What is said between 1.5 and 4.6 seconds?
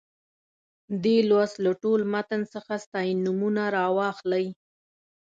له ټول متن څخه ستاینومونه راواخلئ.